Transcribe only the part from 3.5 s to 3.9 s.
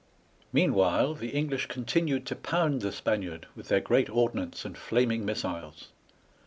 with their